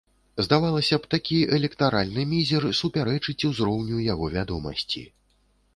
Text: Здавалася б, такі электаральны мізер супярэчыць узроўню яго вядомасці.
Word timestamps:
Здавалася 0.45 0.95
б, 1.03 1.09
такі 1.13 1.37
электаральны 1.59 2.25
мізер 2.33 2.67
супярэчыць 2.81 3.47
узроўню 3.53 4.05
яго 4.13 4.33
вядомасці. 4.39 5.09